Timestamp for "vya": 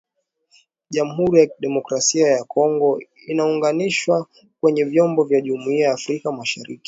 5.23-5.41